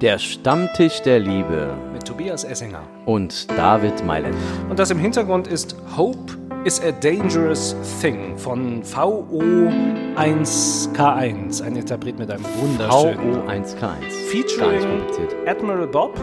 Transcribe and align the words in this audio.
Der 0.00 0.18
Stammtisch 0.18 1.02
der 1.02 1.18
Liebe 1.18 1.74
Mit 1.92 2.06
Tobias 2.06 2.44
Essinger. 2.44 2.80
und 3.04 3.50
David 3.50 4.04
Mailand. 4.06 4.34
Und 4.70 4.78
das 4.78 4.90
im 4.90 4.98
Hintergrund 4.98 5.46
ist 5.46 5.76
Hope 5.96 6.32
is 6.64 6.80
a 6.82 6.90
Dangerous 6.90 7.76
Thing 8.00 8.36
von 8.38 8.82
VO1K1. 8.82 11.62
Ein 11.62 11.76
Interpret 11.76 12.18
mit 12.18 12.30
einem 12.30 12.44
wunderschönen 12.58 13.42
VO1K1. 13.46 13.78
Gar 13.80 13.96
nicht 13.98 14.12
Featuring. 14.12 15.02
Admiral 15.46 15.86
Bob. 15.86 16.18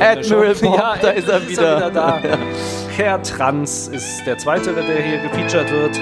Admiral. 0.00 0.54
Bob, 0.54 0.76
ja, 0.78 0.94
da 1.00 1.08
ist 1.10 1.28
er 1.28 1.48
wieder. 1.48 1.90
da. 1.90 2.18
Herr 2.96 3.22
Trans 3.22 3.88
ist 3.88 4.24
der 4.26 4.36
zweite, 4.38 4.72
der 4.72 4.84
hier 4.84 5.18
gefeatured 5.22 5.70
wird. 5.70 6.00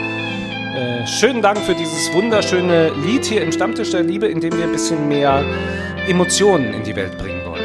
Äh, 0.74 1.06
schönen 1.06 1.40
Dank 1.40 1.58
für 1.58 1.74
dieses 1.74 2.12
wunderschöne 2.12 2.90
Lied 3.06 3.24
hier 3.24 3.42
im 3.42 3.52
Stammtisch 3.52 3.92
der 3.92 4.02
Liebe, 4.02 4.26
in 4.26 4.40
dem 4.40 4.56
wir 4.56 4.64
ein 4.64 4.72
bisschen 4.72 5.06
mehr 5.06 5.44
Emotionen 6.08 6.74
in 6.74 6.82
die 6.82 6.96
Welt 6.96 7.16
bringen 7.16 7.40
wollen. 7.46 7.62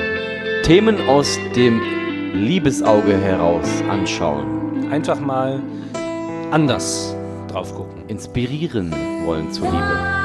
Themen 0.62 1.10
aus 1.10 1.40
dem 1.56 1.82
Liebesauge 2.36 3.18
heraus 3.18 3.68
anschauen. 3.90 4.92
Einfach 4.92 5.20
mal 5.20 5.60
anders 6.52 7.16
drauf 7.48 7.74
gucken. 7.74 8.04
Inspirieren 8.08 8.94
wollen 9.26 9.52
zur 9.52 9.72
Liebe. 9.72 10.19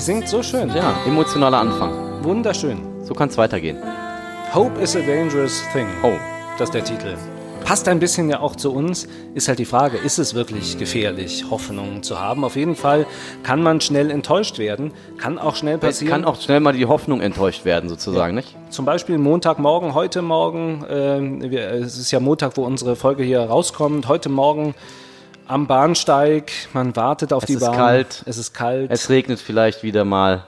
Sie 0.00 0.06
singt 0.06 0.30
so 0.30 0.42
schön. 0.42 0.74
ja, 0.74 0.94
emotionaler 1.06 1.58
Anfang. 1.58 2.24
Wunderschön. 2.24 2.78
So 3.04 3.12
kann 3.12 3.28
es 3.28 3.36
weitergehen. 3.36 3.76
Hope 4.54 4.80
is 4.80 4.96
a 4.96 5.00
dangerous 5.00 5.62
thing. 5.74 5.88
Oh, 6.02 6.12
Das 6.56 6.70
ist 6.70 6.74
der 6.74 6.84
Titel. 6.84 7.18
Passt 7.66 7.86
ein 7.86 7.98
bisschen 7.98 8.30
ja 8.30 8.40
auch 8.40 8.56
zu 8.56 8.72
uns. 8.72 9.06
Ist 9.34 9.48
halt 9.48 9.58
die 9.58 9.66
Frage, 9.66 9.98
ist 9.98 10.18
es 10.18 10.32
wirklich 10.32 10.78
gefährlich, 10.78 11.44
Hoffnungen 11.50 12.02
zu 12.02 12.18
haben? 12.18 12.44
Auf 12.44 12.56
jeden 12.56 12.76
Fall 12.76 13.04
kann 13.42 13.62
man 13.62 13.82
schnell 13.82 14.10
enttäuscht 14.10 14.56
werden. 14.58 14.92
Kann 15.18 15.38
auch 15.38 15.54
schnell 15.54 15.74
es 15.74 15.80
passieren. 15.80 16.10
kann 16.10 16.24
auch 16.24 16.40
schnell 16.40 16.60
mal 16.60 16.72
die 16.72 16.86
Hoffnung 16.86 17.20
enttäuscht 17.20 17.66
werden, 17.66 17.90
sozusagen, 17.90 18.34
nicht? 18.34 18.56
Zum 18.70 18.86
Beispiel 18.86 19.18
Montagmorgen, 19.18 19.92
heute 19.92 20.22
Morgen, 20.22 20.82
wir, 21.50 21.72
es 21.72 21.98
ist 21.98 22.10
ja 22.10 22.20
Montag, 22.20 22.56
wo 22.56 22.64
unsere 22.64 22.96
Folge 22.96 23.22
hier 23.22 23.40
rauskommt. 23.42 24.08
Heute 24.08 24.30
Morgen 24.30 24.74
am 25.50 25.66
Bahnsteig, 25.66 26.50
man 26.72 26.94
wartet 26.96 27.32
auf 27.32 27.42
Es 27.42 27.46
die 27.48 27.52
ist 27.54 27.60
Bahn. 27.60 27.76
kalt. 27.76 28.22
Es 28.26 28.36
ist 28.38 28.54
kalt. 28.54 28.90
Es 28.90 29.08
regnet 29.10 29.40
vielleicht 29.40 29.82
wieder 29.82 30.04
mal 30.04 30.46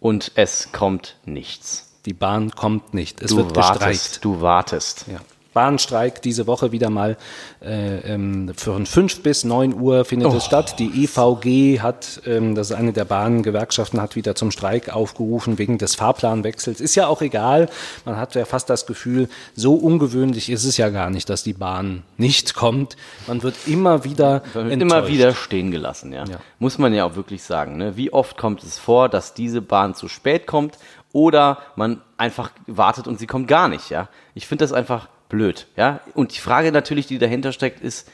und 0.00 0.32
es 0.34 0.70
kommt 0.72 1.16
nichts. 1.24 1.82
die 2.04 2.12
Bahn 2.14 2.50
kommt 2.52 2.94
nicht. 2.94 3.20
Es 3.22 3.30
Du 3.30 3.38
wird 3.38 3.54
gestreikt. 3.54 3.80
wartest, 3.80 4.24
du 4.24 4.40
wartest. 4.40 5.04
Ja. 5.08 5.18
Bahnstreik 5.56 6.20
diese 6.20 6.46
Woche 6.46 6.70
wieder 6.70 6.90
mal 6.90 7.16
äh, 7.64 8.12
ähm, 8.12 8.52
von 8.56 8.84
5 8.84 9.22
bis 9.22 9.42
9 9.44 9.72
Uhr 9.80 10.04
findet 10.04 10.28
Oh. 10.30 10.36
es 10.36 10.44
statt. 10.44 10.78
Die 10.78 11.04
EVG 11.04 11.80
hat, 11.80 12.20
ähm, 12.26 12.54
das 12.54 12.70
ist 12.70 12.76
eine 12.76 12.92
der 12.92 13.06
Bahngewerkschaften, 13.06 14.00
hat 14.02 14.16
wieder 14.16 14.34
zum 14.34 14.50
Streik 14.50 14.94
aufgerufen 14.94 15.56
wegen 15.56 15.78
des 15.78 15.94
Fahrplanwechsels. 15.94 16.82
Ist 16.82 16.94
ja 16.94 17.06
auch 17.06 17.22
egal. 17.22 17.70
Man 18.04 18.18
hat 18.18 18.34
ja 18.34 18.44
fast 18.44 18.68
das 18.68 18.84
Gefühl, 18.84 19.30
so 19.54 19.74
ungewöhnlich 19.74 20.50
ist 20.50 20.64
es 20.64 20.76
ja 20.76 20.90
gar 20.90 21.08
nicht, 21.08 21.30
dass 21.30 21.42
die 21.42 21.54
Bahn 21.54 22.02
nicht 22.18 22.54
kommt. 22.54 22.96
Man 23.26 23.42
wird 23.42 23.56
immer 23.66 24.04
wieder 24.04 24.42
Man 24.52 24.68
wird 24.68 24.82
immer 24.82 25.08
wieder 25.08 25.32
stehen 25.34 25.70
gelassen, 25.70 26.12
ja. 26.12 26.24
Ja. 26.26 26.36
Muss 26.58 26.76
man 26.76 26.92
ja 26.92 27.04
auch 27.06 27.16
wirklich 27.16 27.42
sagen. 27.42 27.78
Ne? 27.78 27.96
Wie 27.96 28.12
oft 28.12 28.36
kommt 28.36 28.62
es 28.62 28.78
vor, 28.78 29.08
dass 29.08 29.32
diese 29.32 29.62
Bahn 29.62 29.94
zu 29.94 30.08
spät 30.08 30.46
kommt 30.46 30.76
oder 31.12 31.58
man 31.76 32.02
einfach 32.18 32.50
wartet 32.66 33.08
und 33.08 33.18
sie 33.18 33.26
kommt 33.26 33.48
gar 33.48 33.68
nicht, 33.68 33.88
ja? 33.88 34.08
Ich 34.34 34.46
finde 34.46 34.64
das 34.64 34.72
einfach 34.74 35.08
blöd, 35.28 35.66
ja. 35.76 36.00
Und 36.14 36.34
die 36.34 36.40
Frage 36.40 36.72
natürlich, 36.72 37.06
die 37.06 37.18
dahinter 37.18 37.52
steckt, 37.52 37.80
ist, 37.80 38.08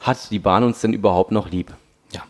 hat 0.00 0.30
die 0.30 0.38
Bahn 0.38 0.64
uns 0.64 0.80
denn 0.80 0.92
überhaupt 0.92 1.32
noch 1.32 1.50
lieb? 1.50 1.72
Ja. 2.12 2.22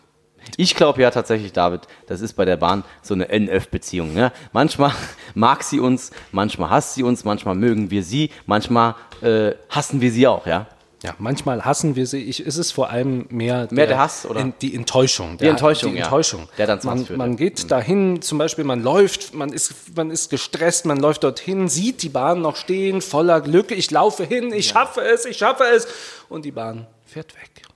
Ich 0.56 0.74
glaube 0.74 1.02
ja 1.02 1.10
tatsächlich, 1.10 1.52
David, 1.52 1.82
das 2.06 2.20
ist 2.20 2.34
bei 2.34 2.44
der 2.44 2.56
Bahn 2.56 2.84
so 3.02 3.14
eine 3.14 3.28
NF-Beziehung. 3.28 4.14
Ne? 4.14 4.32
Manchmal 4.52 4.92
mag 5.34 5.62
sie 5.62 5.80
uns, 5.80 6.10
manchmal 6.32 6.70
hasst 6.70 6.94
sie 6.94 7.02
uns, 7.02 7.24
manchmal 7.24 7.54
mögen 7.54 7.90
wir 7.90 8.02
sie, 8.02 8.30
manchmal 8.46 8.94
äh, 9.22 9.52
hassen 9.68 10.00
wir 10.00 10.10
sie 10.10 10.26
auch, 10.26 10.46
ja. 10.46 10.66
Ja, 11.02 11.14
manchmal 11.18 11.64
hassen 11.64 11.94
wir 11.94 12.06
sie. 12.06 12.24
Ich, 12.24 12.44
ist 12.44 12.56
es 12.56 12.72
vor 12.72 12.90
allem 12.90 13.26
mehr, 13.30 13.68
Mehr 13.70 13.86
der 13.86 13.98
Hass, 13.98 14.26
oder? 14.26 14.40
En, 14.40 14.54
die 14.60 14.74
Enttäuschung. 14.74 15.38
Die 15.38 15.46
Enttäuschung, 15.46 15.92
die 15.92 15.98
ja. 15.98 16.04
Enttäuschung. 16.04 16.48
Der 16.58 16.66
dann 16.66 16.80
man, 16.82 17.06
führt, 17.06 17.18
man 17.18 17.30
ja. 17.32 17.36
geht 17.36 17.70
dahin, 17.70 18.20
zum 18.20 18.38
Beispiel, 18.38 18.64
man 18.64 18.82
läuft, 18.82 19.32
man 19.32 19.52
ist, 19.52 19.96
man 19.96 20.10
ist 20.10 20.28
gestresst, 20.28 20.86
man 20.86 20.98
läuft 20.98 21.22
dorthin, 21.22 21.68
sieht 21.68 22.02
die 22.02 22.08
Bahn 22.08 22.42
noch 22.42 22.56
stehen, 22.56 23.00
voller 23.00 23.40
Glück. 23.40 23.70
Ich 23.70 23.90
laufe 23.92 24.24
hin, 24.24 24.52
ich 24.52 24.68
schaffe 24.68 25.02
es, 25.02 25.24
ich 25.24 25.36
schaffe 25.36 25.64
es. 25.64 25.86
Und 26.28 26.44
die 26.44 26.52
Bahn 26.52 26.88
fährt 27.04 27.32
weg. 27.36 27.68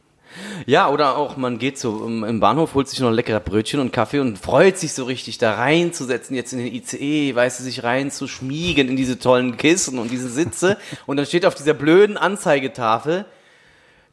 Ja, 0.67 0.89
oder 0.89 1.17
auch 1.17 1.37
man 1.37 1.59
geht 1.59 1.79
so 1.79 2.07
im 2.07 2.25
im 2.25 2.41
Bahnhof, 2.41 2.75
holt 2.75 2.89
sich 2.89 3.01
noch 3.01 3.11
leckere 3.11 3.41
Brötchen 3.41 3.81
und 3.81 3.93
Kaffee 3.93 4.21
und 4.21 4.39
freut 4.39 4.79
sich 4.79 4.93
so 4.93 5.05
richtig 5.05 5.39
da 5.39 5.55
reinzusetzen, 5.55 6.37
jetzt 6.37 6.53
in 6.53 6.59
den 6.59 6.75
ICE, 6.75 7.35
weißt 7.35 7.61
du, 7.61 7.65
sich 7.65 7.83
reinzuschmiegen 7.83 8.89
in 8.89 8.97
diese 8.97 9.19
tollen 9.19 9.57
Kissen 9.57 9.99
und 9.99 10.11
diese 10.11 10.29
Sitze. 10.29 10.77
und 11.07 11.17
dann 11.17 11.27
steht 11.27 11.47
auf 11.47 11.55
dieser 11.55 11.75
blöden 11.75 12.17
Anzeigetafel 12.17 13.27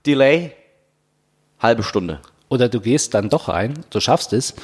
Delay 0.05 0.53
halbe 1.59 1.83
Stunde. 1.83 2.19
Oder 2.49 2.69
du 2.69 2.81
gehst 2.81 3.13
dann 3.13 3.29
doch 3.29 3.47
rein, 3.47 3.85
du 3.89 3.99
schaffst 3.99 4.33
es 4.33 4.55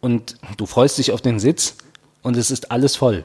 und 0.00 0.36
du 0.56 0.66
freust 0.66 0.98
dich 0.98 1.12
auf 1.12 1.20
den 1.20 1.40
Sitz 1.40 1.76
und 2.22 2.36
es 2.36 2.50
ist 2.50 2.70
alles 2.70 2.96
voll. 2.96 3.24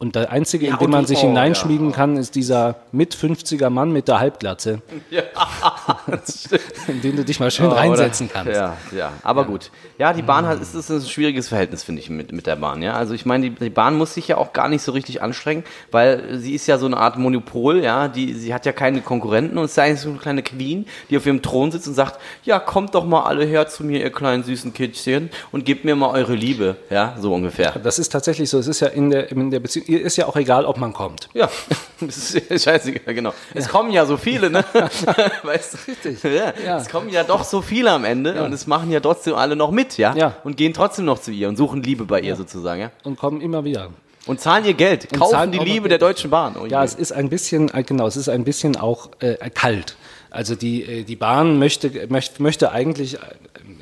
Und 0.00 0.14
der 0.14 0.32
einzige, 0.32 0.66
Ja, 0.66 0.72
in 0.72 0.78
den 0.78 0.90
man 0.90 1.04
sich 1.04 1.18
oh, 1.18 1.26
hineinschmiegen 1.26 1.92
kann, 1.92 2.16
ist 2.16 2.34
dieser 2.34 2.76
mit 2.90 3.14
50er 3.14 3.68
Mann 3.68 3.92
mit 3.92 4.08
der 4.08 4.18
Halbglatze, 4.18 4.80
in 6.88 7.02
den 7.02 7.16
du 7.16 7.24
dich 7.24 7.38
mal 7.38 7.50
schön 7.50 7.66
Ja, 7.66 7.76
reinsetzen 7.76 8.26
oder? 8.28 8.34
kannst. 8.34 8.56
Ja, 8.56 8.76
ja, 8.96 9.12
aber 9.22 9.44
gut. 9.44 9.70
Ja, 9.98 10.14
die 10.14 10.22
Bahn 10.22 10.46
hat, 10.46 10.58
ist, 10.62 10.74
ist 10.74 10.90
ein 10.90 11.02
schwieriges 11.02 11.48
Verhältnis, 11.48 11.82
finde 11.82 12.00
ich, 12.00 12.08
mit, 12.08 12.32
mit 12.32 12.46
der 12.46 12.56
Bahn. 12.56 12.80
Ja, 12.80 12.94
also 12.94 13.12
ich 13.12 13.26
meine, 13.26 13.50
die, 13.50 13.54
die 13.54 13.68
Bahn 13.68 13.98
muss 13.98 14.14
sich 14.14 14.26
ja 14.26 14.38
auch 14.38 14.54
gar 14.54 14.70
nicht 14.70 14.80
so 14.80 14.92
richtig 14.92 15.20
anstrengen, 15.20 15.64
weil 15.90 16.38
sie 16.38 16.54
ist 16.54 16.66
ja 16.66 16.78
so 16.78 16.86
eine 16.86 16.96
Art 16.96 17.18
Monopol. 17.18 17.84
Ja, 17.84 18.08
die, 18.08 18.32
sie 18.32 18.54
hat 18.54 18.64
ja 18.64 18.72
keine 18.72 19.02
Konkurrenten 19.02 19.58
und 19.58 19.66
ist 19.66 19.76
ja 19.76 19.84
eigentlich 19.84 20.00
so 20.00 20.08
eine 20.08 20.18
kleine 20.18 20.42
Queen, 20.42 20.86
die 21.10 21.18
auf 21.18 21.26
ihrem 21.26 21.42
Thron 21.42 21.72
sitzt 21.72 21.88
und 21.88 21.94
sagt, 21.94 22.18
ja, 22.44 22.58
kommt 22.58 22.94
doch 22.94 23.04
mal 23.04 23.24
alle 23.24 23.44
her 23.44 23.68
zu 23.68 23.84
mir, 23.84 24.00
ihr 24.00 24.10
kleinen 24.10 24.44
süßen 24.44 24.72
Kindchen, 24.72 25.28
und 25.52 25.66
gebt 25.66 25.84
mir 25.84 25.94
mal 25.94 26.08
eure 26.08 26.34
Liebe. 26.34 26.76
Ja, 26.88 27.16
so 27.20 27.34
ungefähr. 27.34 27.74
Das 27.82 27.98
ist 27.98 28.08
tatsächlich 28.08 28.48
so. 28.48 28.58
Es 28.58 28.66
ist 28.66 28.80
ja 28.80 28.88
in 28.88 29.10
der, 29.10 29.30
in 29.30 29.50
der 29.50 29.60
Beziehung, 29.60 29.89
ist 29.96 30.16
ja 30.16 30.26
auch 30.26 30.36
egal, 30.36 30.64
ob 30.64 30.78
man 30.78 30.92
kommt. 30.92 31.28
Ja, 31.34 31.48
das 32.00 32.34
ist 32.34 32.64
scheißegal, 32.64 33.14
genau. 33.14 33.32
Es 33.54 33.68
kommen 33.68 33.90
ja 33.90 34.06
so 34.06 34.16
viele, 34.16 34.50
ne? 34.50 34.64
weißt 35.42 35.74
du? 35.74 35.78
Richtig. 35.90 36.22
Ja, 36.22 36.52
Ja. 36.64 36.78
Es 36.78 36.88
kommen 36.88 37.08
ja 37.08 37.24
doch 37.24 37.44
so 37.44 37.62
viele 37.62 37.90
am 37.90 38.04
Ende 38.04 38.42
und 38.42 38.52
es 38.52 38.66
machen 38.66 38.90
ja 38.90 39.00
trotzdem 39.00 39.34
alle 39.34 39.56
noch 39.56 39.70
mit, 39.70 39.98
ja? 39.98 40.14
Ja. 40.14 40.36
Und 40.44 40.56
gehen 40.56 40.72
trotzdem 40.74 41.04
noch 41.04 41.20
zu 41.20 41.30
ihr 41.30 41.48
und 41.48 41.56
suchen 41.56 41.82
Liebe 41.82 42.04
bei 42.04 42.20
ihr 42.20 42.36
sozusagen, 42.36 42.80
ja? 42.80 42.90
Und 43.04 43.18
kommen 43.18 43.40
immer 43.40 43.64
wieder. 43.64 43.90
Und 44.26 44.40
zahlen 44.40 44.64
ihr 44.64 44.74
Geld, 44.74 45.12
kaufen 45.12 45.32
zahlen 45.32 45.52
die 45.52 45.58
Liebe 45.58 45.88
der 45.88 45.98
Deutschen 45.98 46.30
Bahn. 46.30 46.54
Oh 46.60 46.66
Ja, 46.66 46.80
je. 46.80 46.86
es 46.86 46.94
ist 46.94 47.12
ein 47.12 47.30
bisschen, 47.30 47.72
äh, 47.72 47.82
genau, 47.82 48.06
es 48.06 48.16
ist 48.16 48.28
ein 48.28 48.44
bisschen 48.44 48.76
auch 48.76 49.08
äh, 49.20 49.48
kalt. 49.50 49.96
Also 50.30 50.54
die, 50.54 50.82
äh, 50.84 51.02
die 51.04 51.16
Bahn 51.16 51.58
möchte, 51.58 51.90
möchte, 52.08 52.42
möchte 52.42 52.70
eigentlich, 52.72 53.14
äh, 53.14 53.18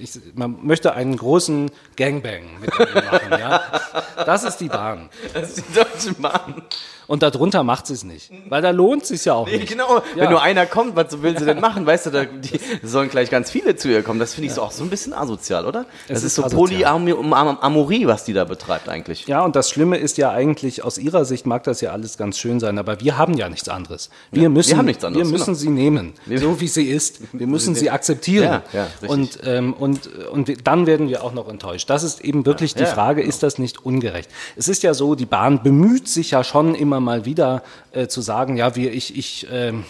ich, 0.00 0.12
man 0.34 0.56
möchte 0.62 0.94
einen 0.94 1.16
großen 1.16 1.70
Gangbang 1.97 2.42
mit 2.60 2.70
machen. 2.78 3.31
ja? 3.38 3.60
Das 4.25 4.44
ist 4.44 4.56
die 4.58 4.69
Bahn. 4.69 5.08
das 5.34 5.56
ist 5.58 5.64
die 5.69 5.75
Deutsche 5.75 6.14
Bahn. 6.20 6.62
Und 7.06 7.22
darunter 7.22 7.62
macht 7.64 7.87
sie 7.87 7.94
es 7.94 8.04
nicht. 8.04 8.31
Weil 8.50 8.60
da 8.60 8.69
lohnt 8.69 9.03
es 9.03 9.08
sich 9.08 9.25
ja 9.25 9.32
auch 9.32 9.47
Nee, 9.47 9.56
nicht. 9.58 9.70
genau, 9.70 10.03
wenn 10.14 10.25
Ja. 10.25 10.31
nur 10.31 10.42
einer 10.42 10.66
kommt, 10.66 10.94
was 10.94 11.22
will 11.22 11.38
sie 11.38 11.47
denn 11.47 11.58
machen? 11.58 11.87
Weißt 11.87 12.04
du, 12.04 12.10
da 12.10 12.26
die, 12.26 12.60
sollen 12.82 13.08
gleich 13.08 13.31
ganz 13.31 13.50
viele 13.50 13.76
zu 13.76 13.88
ihr 13.88 14.03
kommen. 14.03 14.20
Das 14.20 14.34
finde 14.34 14.48
ich 14.48 14.53
so 14.53 14.60
auch 14.60 14.72
so 14.72 14.84
ein 14.84 14.91
bisschen 14.91 15.14
asozial, 15.14 15.64
oder? 15.64 15.87
Das 16.06 16.19
Es 16.19 16.25
ist, 16.25 16.34
so. 16.34 16.42
Polyamorie, 16.42 18.06
was 18.06 18.25
die 18.25 18.34
da 18.34 18.44
betreibt 18.44 18.91
eigentlich. 18.91 19.26
Ja, 19.26 19.42
und 19.42 19.56
das 19.56 19.70
Schlimme 19.70 19.97
ist 19.97 20.19
ja 20.19 20.31
eigentlich, 20.32 20.84
aus 20.84 20.98
ihrer 20.98 21.25
Sicht 21.25 21.47
mag 21.47 21.64
das 21.64 21.81
ja 21.81 21.92
alles 21.92 22.19
ganz 22.19 22.38
schön 22.38 22.60
sein, 22.60 22.78
aber 22.78 23.00
wir 23.00 23.16
haben 23.16 23.32
ja 23.34 23.49
nichts 23.49 23.70
anderes. 23.70 24.11
Wir 24.31 24.50
müssen, 24.50 24.76
haben 24.76 24.84
nichts 24.84 25.02
anderes, 25.02 25.26
wir 25.26 25.32
müssen 25.32 25.46
genau. 25.46 25.58
sie 25.58 25.70
nehmen, 25.70 26.12
so 26.40 26.61
wie 26.61 26.69
sie 26.69 26.88
ist. 26.88 27.20
Wir 27.32 27.46
müssen 27.46 27.75
sie 27.75 27.90
akzeptieren. 27.90 28.62
Ja, 28.73 28.87
ja, 29.02 29.08
und, 29.08 29.38
ähm, 29.44 29.75
und, 29.75 30.08
und 30.31 30.67
dann 30.67 30.87
werden 30.87 31.08
wir 31.08 31.23
auch 31.25 31.32
noch 31.32 31.49
enttäuscht. 31.49 31.88
Das 31.90 32.02
ist 32.02 32.20
eben 32.20 32.46
wirklich 32.46 32.75
die 32.75 32.82
ja, 32.82 32.87
Frage, 32.87 33.23
ist 33.23 33.43
das 33.43 33.58
nicht 33.58 33.85
ungerecht? 33.85 34.31
Es 34.56 34.69
ist 34.69 34.82
ja 34.82 34.94
so, 34.94 35.14
die 35.14 35.26
Bahn 35.26 35.62
bemüht 35.62 36.08
sich 36.08 36.32
ja 36.32 36.44
schon 36.44 36.75
immer 36.75 37.00
mal 37.00 37.25
wieder 37.25 37.62
äh, 37.93 38.08
zu 38.08 38.20
sagen, 38.20 38.56
ja, 38.56 38.76
wir, 38.76 38.93
ich, 38.93 39.17
ich, 39.17 39.46
ähm, 39.50 39.85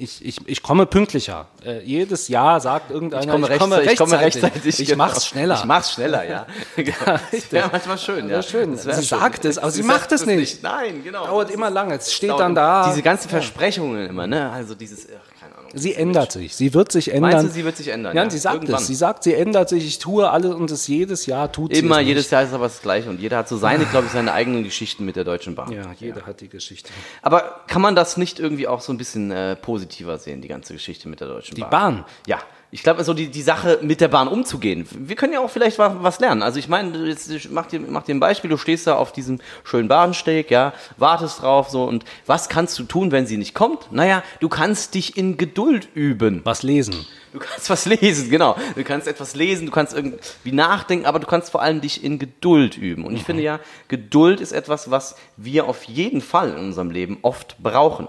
ich, 0.00 0.24
ich, 0.24 0.48
ich 0.48 0.62
komme 0.62 0.86
pünktlicher. 0.86 1.46
Äh, 1.62 1.82
jedes 1.82 2.28
Jahr 2.28 2.58
sagt 2.60 2.90
irgendeiner, 2.90 3.22
Ich 3.22 3.28
komme, 3.28 3.48
rechtzeitig, 3.48 3.92
ich 3.92 3.98
komme 3.98 4.18
rechtzeitig. 4.18 4.80
Ich 4.80 4.88
genau. 4.88 5.04
mach's 5.04 5.26
schneller. 5.26 5.56
Ich 5.56 5.64
mach's 5.64 5.92
schneller, 5.92 6.24
ja. 6.26 6.46
das 7.30 7.52
wäre 7.52 7.68
manchmal 7.70 7.98
schön, 7.98 8.30
ja. 8.30 8.42
schön. 8.42 8.78
Sie 8.78 9.02
sagt 9.02 9.44
es, 9.44 9.58
aber 9.58 9.70
sie 9.70 9.82
sagt 9.82 10.00
macht 10.00 10.12
es 10.12 10.24
nicht. 10.24 10.62
Nein, 10.62 11.04
genau. 11.04 11.26
Dauert 11.26 11.48
Das 11.48 11.54
immer 11.54 11.68
lange. 11.68 11.96
Es 11.96 12.14
steht 12.14 12.30
dann 12.30 12.54
da. 12.54 12.88
Diese 12.88 13.02
ganzen 13.02 13.28
Versprechungen 13.28 14.08
immer, 14.08 14.26
ne? 14.26 14.50
Also 14.50 14.74
dieses, 14.74 15.06
ach. 15.06 15.39
Sie 15.74 15.94
ändert 15.94 16.32
sich. 16.32 16.54
Sie 16.56 16.74
wird 16.74 16.90
sich 16.92 17.12
ändern. 17.12 17.32
Meinst 17.32 17.48
du, 17.48 17.52
sie 17.52 17.64
wird 17.64 17.76
sich 17.76 17.88
ändern? 17.88 18.16
Ja, 18.16 18.24
Ja, 18.24 18.30
sie 18.30 18.38
sagt 18.38 18.54
irgendwann. 18.56 18.80
es. 18.80 18.86
Sie 18.86 18.94
sagt, 18.94 19.22
sie 19.24 19.34
ändert 19.34 19.68
sich. 19.68 19.86
Ich 19.86 19.98
tue 19.98 20.28
alles 20.30 20.54
und 20.54 20.70
es 20.70 20.86
jedes 20.86 21.26
Jahr 21.26 21.50
tut 21.50 21.74
sie 21.74 21.80
Immer, 21.80 21.96
es 21.96 21.98
nicht. 22.00 22.08
jedes 22.08 22.30
Jahr 22.30 22.42
ist 22.42 22.52
aber 22.52 22.64
das 22.64 22.82
Gleiche 22.82 23.08
und 23.10 23.20
jeder 23.20 23.38
hat 23.38 23.48
so 23.48 23.56
seine, 23.56 23.84
glaube 23.86 24.06
ich, 24.06 24.12
seine 24.12 24.32
eigenen 24.32 24.64
Geschichten 24.64 25.04
mit 25.04 25.16
der 25.16 25.24
Deutschen 25.24 25.54
Bahn. 25.54 25.72
Ja, 25.72 25.92
jeder 25.98 26.26
hat 26.26 26.40
die 26.40 26.48
Geschichte. 26.48 26.90
Aber 27.22 27.60
kann 27.66 27.82
man 27.82 27.94
das 27.94 28.16
nicht 28.16 28.40
irgendwie 28.40 28.66
auch 28.68 28.80
so 28.80 28.92
ein 28.92 28.98
bisschen 28.98 29.30
äh, 29.30 29.56
positiver 29.56 30.18
sehen, 30.18 30.40
die 30.40 30.48
ganze 30.48 30.72
Geschichte 30.72 31.08
mit 31.08 31.20
der 31.20 31.28
Deutschen 31.28 31.54
Die 31.54 31.60
Bahn? 31.62 31.70
Bahn? 31.70 32.04
Ja. 32.26 32.38
Ich 32.72 32.84
glaube, 32.84 33.02
so 33.02 33.14
die, 33.14 33.26
die 33.28 33.42
Sache 33.42 33.80
mit 33.82 34.00
der 34.00 34.06
Bahn 34.06 34.28
umzugehen. 34.28 34.86
Wir 34.92 35.16
können 35.16 35.32
ja 35.32 35.40
auch 35.40 35.50
vielleicht 35.50 35.76
wa- 35.80 35.96
was 36.02 36.20
lernen. 36.20 36.40
Also 36.42 36.60
ich 36.60 36.68
meine, 36.68 36.92
du 36.92 37.04
jetzt 37.04 37.50
mach 37.50 37.66
dir, 37.66 37.80
mach 37.80 38.04
dir 38.04 38.14
ein 38.14 38.20
Beispiel, 38.20 38.48
du 38.48 38.56
stehst 38.56 38.86
da 38.86 38.94
auf 38.94 39.10
diesem 39.12 39.40
schönen 39.64 39.88
Bahnsteg, 39.88 40.52
ja, 40.52 40.72
wartest 40.96 41.42
drauf 41.42 41.68
so 41.68 41.82
und 41.84 42.04
was 42.26 42.48
kannst 42.48 42.78
du 42.78 42.84
tun, 42.84 43.10
wenn 43.10 43.26
sie 43.26 43.38
nicht 43.38 43.54
kommt? 43.54 43.90
Naja, 43.90 44.22
du 44.38 44.48
kannst 44.48 44.94
dich 44.94 45.16
in 45.16 45.36
Geduld 45.36 45.88
üben. 45.94 46.42
Was 46.44 46.62
lesen. 46.62 46.94
Du 47.32 47.40
kannst 47.40 47.68
was 47.70 47.86
lesen, 47.86 48.30
genau. 48.30 48.56
Du 48.76 48.84
kannst 48.84 49.08
etwas 49.08 49.34
lesen, 49.34 49.66
du 49.66 49.72
kannst 49.72 49.92
irgendwie 49.92 50.52
nachdenken, 50.52 51.06
aber 51.06 51.18
du 51.18 51.26
kannst 51.26 51.50
vor 51.50 51.62
allem 51.62 51.80
dich 51.80 52.04
in 52.04 52.20
Geduld 52.20 52.76
üben. 52.78 53.04
Und 53.04 53.16
ich 53.16 53.24
finde 53.24 53.42
ja, 53.42 53.58
Geduld 53.88 54.40
ist 54.40 54.52
etwas, 54.52 54.90
was 54.92 55.16
wir 55.36 55.64
auf 55.66 55.82
jeden 55.84 56.20
Fall 56.20 56.50
in 56.50 56.56
unserem 56.56 56.90
Leben 56.92 57.18
oft 57.22 57.56
brauchen. 57.60 58.06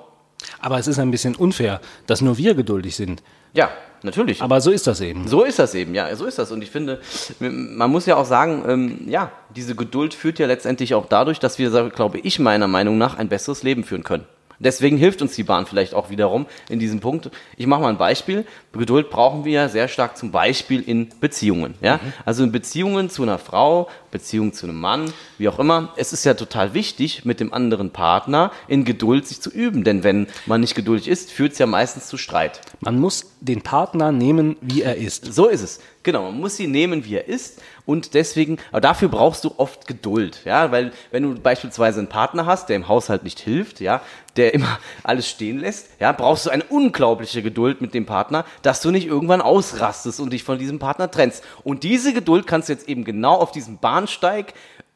Aber 0.59 0.77
es 0.77 0.85
ist 0.87 0.99
ein 0.99 1.09
bisschen 1.11 1.35
unfair, 1.35 1.81
dass 2.05 2.21
nur 2.21 2.37
wir 2.37 2.53
geduldig 2.55 2.95
sind. 2.95 3.21
Ja, 3.53 3.69
natürlich. 4.03 4.41
Aber 4.41 4.61
so 4.61 4.71
ist 4.71 4.87
das 4.87 5.01
eben. 5.01 5.27
so 5.27 5.43
ist 5.43 5.59
das 5.59 5.75
eben, 5.75 5.93
ja, 5.95 6.15
so 6.15 6.25
ist 6.25 6.39
das. 6.39 6.51
Und 6.51 6.61
ich 6.61 6.71
finde, 6.71 6.99
man 7.39 7.89
muss 7.91 8.05
ja 8.05 8.15
auch 8.15 8.25
sagen, 8.25 8.63
ähm, 8.67 9.01
ja, 9.07 9.31
diese 9.55 9.75
Geduld 9.75 10.13
führt 10.13 10.39
ja 10.39 10.47
letztendlich 10.47 10.93
auch 10.93 11.05
dadurch, 11.07 11.39
dass 11.39 11.59
wir, 11.59 11.89
glaube 11.89 12.19
ich, 12.19 12.39
meiner 12.39 12.67
Meinung 12.67 12.97
nach 12.97 13.17
ein 13.17 13.29
besseres 13.29 13.63
Leben 13.63 13.83
führen 13.83 14.03
können. 14.03 14.25
Deswegen 14.63 14.97
hilft 14.97 15.21
uns 15.21 15.35
die 15.35 15.43
Bahn 15.43 15.65
vielleicht 15.65 15.93
auch 15.93 16.09
wiederum 16.09 16.45
in 16.69 16.79
diesem 16.79 16.99
Punkt. 16.99 17.31
Ich 17.57 17.65
mache 17.65 17.81
mal 17.81 17.89
ein 17.89 17.97
Beispiel. 17.97 18.45
Geduld 18.73 19.09
brauchen 19.09 19.43
wir 19.43 19.51
ja 19.53 19.69
sehr 19.69 19.87
stark 19.87 20.17
zum 20.17 20.31
Beispiel 20.31 20.81
in 20.81 21.09
Beziehungen. 21.19 21.73
Ja? 21.81 21.99
Also 22.25 22.43
in 22.43 22.51
Beziehungen 22.51 23.09
zu 23.09 23.23
einer 23.23 23.39
Frau, 23.39 23.89
Beziehung 24.11 24.53
zu 24.53 24.67
einem 24.67 24.79
Mann, 24.79 25.11
wie 25.37 25.49
auch 25.49 25.57
immer. 25.57 25.93
Es 25.97 26.13
ist 26.13 26.25
ja 26.25 26.35
total 26.35 26.73
wichtig, 26.73 27.25
mit 27.25 27.39
dem 27.39 27.53
anderen 27.53 27.89
Partner 27.89 28.51
in 28.67 28.85
Geduld 28.85 29.27
sich 29.27 29.41
zu 29.41 29.49
üben. 29.49 29.83
Denn 29.83 30.03
wenn 30.03 30.27
man 30.45 30.61
nicht 30.61 30.75
geduldig 30.75 31.07
ist, 31.07 31.31
führt 31.31 31.53
es 31.53 31.59
ja 31.59 31.65
meistens 31.65 32.07
zu 32.07 32.17
Streit. 32.17 32.61
Man 32.81 32.99
muss 32.99 33.31
den 33.39 33.61
Partner 33.61 34.11
nehmen, 34.11 34.57
wie 34.61 34.83
er 34.83 34.95
ist. 34.95 35.33
So 35.33 35.47
ist 35.47 35.61
es. 35.61 35.79
Genau, 36.03 36.23
man 36.31 36.39
muss 36.39 36.59
ihn 36.59 36.71
nehmen, 36.71 37.05
wie 37.05 37.15
er 37.15 37.27
ist. 37.27 37.61
Und 37.85 38.13
deswegen, 38.13 38.57
aber 38.71 38.81
dafür 38.81 39.09
brauchst 39.09 39.43
du 39.43 39.53
oft 39.57 39.87
Geduld. 39.87 40.41
Ja, 40.45 40.71
weil 40.71 40.91
wenn 41.11 41.23
du 41.23 41.39
beispielsweise 41.39 41.99
einen 41.99 42.09
Partner 42.09 42.45
hast, 42.45 42.69
der 42.69 42.75
im 42.75 42.87
Haushalt 42.87 43.23
nicht 43.23 43.39
hilft, 43.39 43.79
ja, 43.79 44.01
der 44.37 44.53
immer 44.53 44.79
alles 45.03 45.27
stehen 45.27 45.59
lässt, 45.59 45.87
ja, 45.99 46.11
brauchst 46.11 46.45
du 46.45 46.49
eine 46.49 46.63
unglaubliche 46.63 47.41
Geduld 47.41 47.81
mit 47.81 47.93
dem 47.93 48.05
Partner, 48.05 48.45
dass 48.61 48.81
du 48.81 48.91
nicht 48.91 49.07
irgendwann 49.07 49.41
ausrastest 49.41 50.19
und 50.19 50.31
dich 50.31 50.43
von 50.43 50.57
diesem 50.57 50.79
Partner 50.79 51.11
trennst. 51.11 51.43
Und 51.63 51.83
diese 51.83 52.13
Geduld 52.13 52.47
kannst 52.47 52.69
du 52.69 52.73
jetzt 52.73 52.87
eben 52.87 53.03
genau 53.03 53.35
auf 53.35 53.51
diesem 53.51 53.77
Bahnsteig 53.77 54.53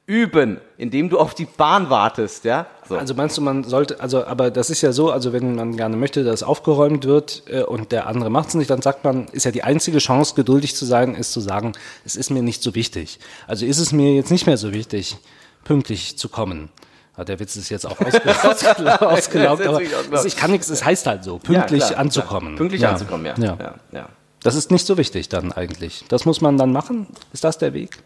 üben, 0.07 0.59
indem 0.77 1.09
du 1.09 1.17
auf 1.17 1.33
die 1.33 1.45
Bahn 1.45 1.89
wartest, 1.89 2.45
ja. 2.45 2.67
So. 2.87 2.95
Also 2.95 3.15
meinst 3.15 3.37
du, 3.37 3.41
man 3.41 3.63
sollte, 3.63 3.99
also, 3.99 4.23
aber 4.25 4.51
das 4.51 4.69
ist 4.69 4.81
ja 4.81 4.91
so, 4.91 5.09
also 5.09 5.33
wenn 5.33 5.55
man 5.55 5.75
gerne 5.75 5.97
möchte, 5.97 6.23
dass 6.23 6.43
aufgeräumt 6.43 7.05
wird 7.05 7.43
äh, 7.47 7.63
und 7.63 7.91
der 7.91 8.05
andere 8.05 8.29
macht 8.29 8.49
es 8.49 8.53
nicht, 8.53 8.69
dann 8.69 8.83
sagt 8.83 9.03
man, 9.03 9.25
ist 9.29 9.45
ja 9.45 9.51
die 9.51 9.63
einzige 9.63 9.97
Chance, 9.97 10.35
geduldig 10.35 10.75
zu 10.75 10.85
sein, 10.85 11.15
ist 11.15 11.31
zu 11.31 11.39
sagen, 11.39 11.73
es 12.05 12.15
ist 12.15 12.29
mir 12.29 12.43
nicht 12.43 12.61
so 12.61 12.75
wichtig. 12.75 13.19
Also 13.47 13.65
ist 13.65 13.79
es 13.79 13.91
mir 13.91 14.13
jetzt 14.13 14.29
nicht 14.29 14.45
mehr 14.45 14.57
so 14.57 14.73
wichtig, 14.73 15.17
pünktlich 15.63 16.17
zu 16.19 16.29
kommen. 16.29 16.69
Ja, 17.17 17.23
der 17.23 17.39
Witz 17.39 17.55
ist 17.55 17.69
jetzt 17.69 17.85
auch 17.85 17.97
ausge 18.01 19.01
ausgelaugt, 19.09 19.65
aber 19.65 19.79
also 20.11 20.27
ich 20.27 20.35
kann 20.35 20.51
nichts, 20.51 20.69
es 20.69 20.83
heißt 20.83 21.07
halt 21.07 21.23
so, 21.23 21.37
pünktlich 21.37 21.81
Ja, 21.81 21.87
klar, 21.87 21.99
anzukommen. 21.99 22.47
Klar. 22.49 22.57
Pünktlich 22.57 22.81
Ja. 22.81 22.91
anzukommen, 22.91 23.25
ja, 23.25 23.73
ja. 23.91 24.09
Das 24.43 24.55
ist 24.55 24.69
nicht 24.69 24.85
so 24.85 24.97
wichtig 24.97 25.29
dann 25.29 25.51
eigentlich. 25.51 26.05
Das 26.09 26.25
muss 26.25 26.39
man 26.41 26.57
dann 26.57 26.71
machen. 26.71 27.07
Ist 27.33 27.43
das 27.43 27.57
der 27.57 27.73
Weg? 27.73 27.97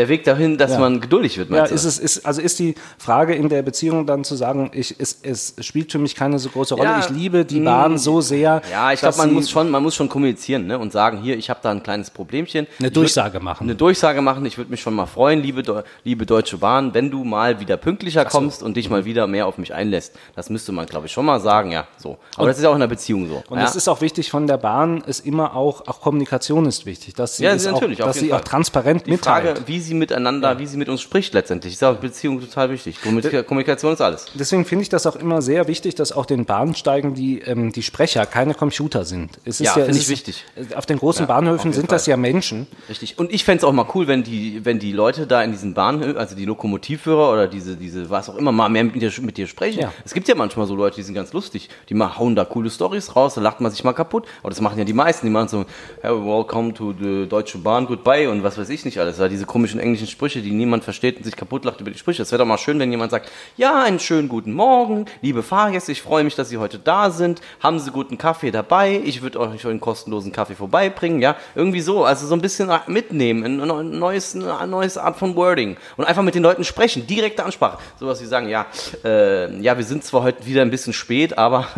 Der 0.00 0.08
Weg 0.08 0.24
dahin, 0.24 0.56
dass 0.56 0.70
Ja. 0.72 0.78
man 0.78 0.98
geduldig 0.98 1.36
wird, 1.36 1.50
Ja, 1.50 1.56
meinst 1.58 1.72
ist 1.72 1.84
es, 1.84 1.98
ist, 1.98 2.24
also 2.24 2.40
ist 2.40 2.58
die 2.58 2.74
Frage 2.96 3.34
in 3.34 3.50
der 3.50 3.60
Beziehung 3.60 4.06
dann 4.06 4.24
zu 4.24 4.34
sagen, 4.34 4.70
ich, 4.72 4.94
es, 4.98 5.18
es 5.22 5.54
spielt 5.60 5.92
für 5.92 5.98
mich 5.98 6.14
keine 6.14 6.38
so 6.38 6.48
große 6.48 6.74
Rolle. 6.74 6.88
Ja, 6.88 6.98
ich 7.00 7.10
liebe 7.10 7.44
die 7.44 7.60
mh, 7.60 7.70
Bahn 7.70 7.98
so 7.98 8.22
sehr. 8.22 8.62
Ja, 8.72 8.92
ich 8.92 9.00
glaube, 9.00 9.18
man 9.18 9.30
muss 9.34 9.50
schon, 9.50 9.68
man 9.70 9.82
muss 9.82 9.94
schon 9.94 10.08
kommunizieren 10.08 10.66
ne? 10.66 10.78
und 10.78 10.90
sagen, 10.90 11.18
hier, 11.20 11.36
ich 11.36 11.50
habe 11.50 11.60
da 11.62 11.70
ein 11.70 11.82
kleines 11.82 12.08
Problemchen. 12.08 12.66
Eine 12.78 12.88
Ich 12.88 12.92
würd- 12.92 12.94
Durchsage 12.94 13.40
machen. 13.40 13.64
Eine 13.64 13.74
Durchsage 13.74 14.22
machen. 14.22 14.46
Ich 14.46 14.56
würde 14.56 14.70
mich 14.70 14.80
schon 14.80 14.94
mal 14.94 15.04
freuen, 15.04 15.42
liebe, 15.42 15.84
liebe 16.02 16.24
Deutsche 16.24 16.56
Bahn, 16.56 16.94
wenn 16.94 17.10
du 17.10 17.22
mal 17.24 17.60
wieder 17.60 17.76
pünktlicher 17.76 18.24
kommst 18.24 18.62
und 18.62 18.78
dich 18.78 18.88
mal 18.88 19.04
wieder 19.04 19.26
mehr 19.26 19.46
auf 19.46 19.58
mich 19.58 19.74
einlässt. 19.74 20.14
Das 20.34 20.48
müsste 20.48 20.72
man, 20.72 20.86
glaube 20.86 21.06
ich, 21.08 21.12
schon 21.12 21.26
mal 21.26 21.40
sagen, 21.40 21.72
ja, 21.72 21.86
so. 21.98 22.16
Aber 22.36 22.46
das 22.48 22.56
ist 22.56 22.62
ja 22.64 22.70
auch 22.70 22.74
in 22.74 22.80
der 22.80 22.86
Beziehung 22.86 23.28
so. 23.28 23.42
Und 23.50 23.58
es 23.58 23.76
ist 23.76 23.86
auch 23.86 24.00
wichtig 24.00 24.30
von 24.30 24.46
der 24.46 24.56
Bahn, 24.56 25.02
ist 25.06 25.26
immer 25.26 25.54
auch, 25.54 25.86
auch 25.88 26.00
Kommunikation 26.00 26.64
ist 26.64 26.86
wichtig, 26.86 27.12
dass 27.14 27.36
sie, 27.36 27.44
ja, 27.44 27.54
natürlich, 27.54 28.02
auch, 28.02 28.06
dass 28.06 28.16
sie 28.16 28.28
Fall. 28.30 28.38
auch 28.40 28.44
transparent 28.44 29.06
Die 29.06 29.16
Frage, 29.18 29.48
mitteilt. 29.48 29.68
wie 29.68 29.80
sie 29.80 29.89
miteinander, 29.94 30.58
wie 30.58 30.66
sie 30.66 30.76
mit 30.76 30.88
uns 30.88 31.00
spricht 31.00 31.34
letztendlich, 31.34 31.74
ist 31.74 31.82
ja 31.82 31.90
auch 31.90 31.96
Beziehung 31.96 32.40
total 32.40 32.70
wichtig. 32.70 33.00
Kommunik- 33.02 33.46
Kommunikation 33.46 33.92
ist 33.92 34.00
alles. 34.00 34.26
Deswegen 34.34 34.64
finde 34.64 34.82
ich 34.82 34.88
das 34.88 35.06
auch 35.06 35.16
immer 35.16 35.42
sehr 35.42 35.66
wichtig, 35.68 35.94
dass 35.94 36.12
auf 36.12 36.26
den 36.26 36.44
Bahnsteigen 36.44 37.14
die, 37.14 37.40
ähm, 37.40 37.72
die 37.72 37.82
Sprecher 37.82 38.26
keine 38.26 38.54
Computer 38.54 39.04
sind. 39.04 39.38
Es 39.44 39.60
ist 39.60 39.66
Ja, 39.66 39.76
ja, 39.78 39.84
finde 39.84 39.90
es 39.98 39.98
ich 40.04 40.08
wichtig. 40.08 40.44
Auf 40.76 40.86
den 40.86 40.98
großen 40.98 41.22
Ja, 41.22 41.26
Bahnhöfen 41.26 41.72
sind 41.72 41.90
das 41.92 42.04
Fall. 42.04 42.10
ja 42.12 42.16
Menschen. 42.16 42.66
Richtig. 42.88 43.18
Und 43.18 43.32
ich 43.32 43.44
fänd's 43.44 43.64
auch 43.64 43.72
mal 43.72 43.86
cool, 43.94 44.06
wenn 44.06 44.22
die, 44.22 44.64
wenn 44.64 44.78
die 44.78 44.92
Leute 44.92 45.26
da 45.26 45.42
in 45.42 45.52
diesen 45.52 45.74
Bahnhöfen, 45.74 46.16
also 46.16 46.34
die 46.36 46.44
Lokomotivführer 46.44 47.32
oder 47.32 47.46
diese, 47.48 47.76
diese, 47.76 48.10
was 48.10 48.28
auch 48.28 48.36
immer, 48.36 48.52
mal 48.52 48.68
mehr 48.68 48.84
mit 48.84 49.00
dir, 49.00 49.12
mit 49.20 49.36
dir 49.36 49.46
sprechen. 49.46 49.80
Ja. 49.80 49.92
Es 50.04 50.14
gibt 50.14 50.28
ja 50.28 50.34
manchmal 50.34 50.66
so 50.66 50.74
Leute, 50.74 50.96
die 50.96 51.02
sind 51.02 51.14
ganz 51.14 51.32
lustig. 51.32 51.68
Die 51.88 51.94
mal 51.94 52.18
hauen 52.18 52.34
da 52.36 52.44
coole 52.44 52.70
Stories 52.70 53.16
raus, 53.16 53.34
da 53.34 53.40
lacht 53.40 53.60
man 53.60 53.70
sich 53.70 53.84
mal 53.84 53.92
kaputt. 53.92 54.26
Aber 54.42 54.50
das 54.50 54.60
machen 54.60 54.78
ja 54.78 54.84
die 54.84 54.92
meisten. 54.92 55.26
Die 55.26 55.30
machen 55.32 55.48
so, 55.48 55.64
hey, 56.02 56.10
welcome 56.12 56.72
to 56.74 56.92
the 57.00 57.26
Deutsche 57.28 57.58
Bahn, 57.58 57.86
goodbye 57.86 58.28
und 58.30 58.42
was 58.42 58.58
weiß 58.58 58.68
ich 58.70 58.84
nicht 58.84 58.98
alles. 58.98 59.18
Ja, 59.18 59.28
diese 59.28 59.46
komischen 59.70 59.80
englischen 59.80 60.06
Sprüche, 60.08 60.42
die 60.42 60.50
niemand 60.50 60.82
versteht 60.82 61.16
und 61.18 61.24
sich 61.24 61.36
kaputt 61.36 61.64
lacht 61.64 61.80
über 61.80 61.90
die 61.90 61.98
Sprüche. 61.98 62.22
Es 62.22 62.32
wäre 62.32 62.40
doch 62.40 62.46
mal 62.46 62.58
schön, 62.58 62.78
wenn 62.80 62.90
jemand 62.90 63.12
sagt, 63.12 63.30
ja, 63.56 63.82
einen 63.82 64.00
schönen 64.00 64.28
guten 64.28 64.52
Morgen, 64.52 65.06
liebe 65.22 65.42
Fahrgäste, 65.42 65.92
ich 65.92 66.02
freue 66.02 66.24
mich, 66.24 66.34
dass 66.34 66.48
Sie 66.48 66.58
heute 66.58 66.78
da 66.78 67.10
sind. 67.10 67.40
Haben 67.60 67.78
Sie 67.78 67.90
guten 67.90 68.18
Kaffee 68.18 68.50
dabei? 68.50 69.00
Ich 69.04 69.22
würde 69.22 69.38
euch 69.38 69.64
einen 69.66 69.80
kostenlosen 69.80 70.32
Kaffee 70.32 70.56
vorbeibringen. 70.56 71.20
Ja, 71.20 71.36
irgendwie 71.54 71.80
so. 71.80 72.04
Also 72.04 72.26
so 72.26 72.34
ein 72.34 72.40
bisschen 72.40 72.70
mitnehmen, 72.88 73.44
ein 73.44 73.98
neues, 73.98 74.34
eine 74.34 74.66
neues 74.66 74.98
Art 74.98 75.16
von 75.16 75.36
Wording. 75.36 75.76
Und 75.96 76.04
einfach 76.04 76.22
mit 76.22 76.34
den 76.34 76.42
Leuten 76.42 76.64
sprechen, 76.64 77.06
direkte 77.06 77.44
Ansprache. 77.44 77.78
Sowas 77.98 78.20
wie 78.20 78.26
sagen, 78.26 78.48
ja, 78.48 78.66
äh, 79.04 79.56
ja, 79.60 79.76
wir 79.76 79.84
sind 79.84 80.02
zwar 80.02 80.22
heute 80.22 80.46
wieder 80.46 80.62
ein 80.62 80.70
bisschen 80.70 80.92
spät, 80.92 81.38
aber 81.38 81.68